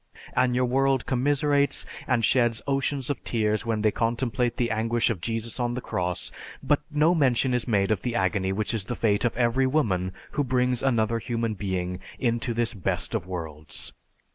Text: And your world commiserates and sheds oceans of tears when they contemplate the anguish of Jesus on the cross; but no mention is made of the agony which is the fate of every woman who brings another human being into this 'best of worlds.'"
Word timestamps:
And 0.35 0.55
your 0.55 0.65
world 0.65 1.05
commiserates 1.05 1.85
and 2.07 2.25
sheds 2.25 2.63
oceans 2.65 3.11
of 3.11 3.23
tears 3.23 3.67
when 3.67 3.83
they 3.83 3.91
contemplate 3.91 4.57
the 4.57 4.71
anguish 4.71 5.11
of 5.11 5.21
Jesus 5.21 5.59
on 5.59 5.75
the 5.75 5.79
cross; 5.79 6.31
but 6.63 6.81
no 6.89 7.13
mention 7.13 7.53
is 7.53 7.67
made 7.67 7.91
of 7.91 8.01
the 8.01 8.15
agony 8.15 8.51
which 8.51 8.73
is 8.73 8.85
the 8.85 8.95
fate 8.95 9.25
of 9.25 9.37
every 9.37 9.67
woman 9.67 10.11
who 10.31 10.43
brings 10.43 10.81
another 10.81 11.19
human 11.19 11.53
being 11.53 11.99
into 12.17 12.51
this 12.55 12.73
'best 12.73 13.13
of 13.13 13.27
worlds.'" 13.27 13.93